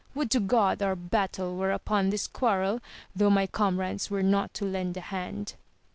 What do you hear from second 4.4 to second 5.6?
to lend hand